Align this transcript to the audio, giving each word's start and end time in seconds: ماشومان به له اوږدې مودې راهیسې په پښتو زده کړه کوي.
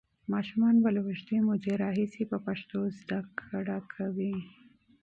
ماشومان 0.33 0.75
به 0.83 0.89
له 0.95 0.99
اوږدې 1.05 1.37
مودې 1.45 1.73
راهیسې 1.83 2.23
په 2.31 2.37
پښتو 2.45 2.79
زده 2.99 3.19
کړه 3.39 3.77
کوي. 3.93 4.35